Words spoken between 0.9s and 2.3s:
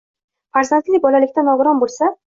bolalikdan nogiron bo‘lsa